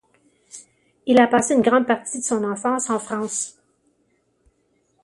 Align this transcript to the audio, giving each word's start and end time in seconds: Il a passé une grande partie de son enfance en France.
Il 1.05 1.19
a 1.21 1.27
passé 1.27 1.53
une 1.53 1.61
grande 1.61 1.85
partie 1.85 2.17
de 2.17 2.23
son 2.23 2.43
enfance 2.43 2.89
en 2.89 2.97
France. 2.97 3.59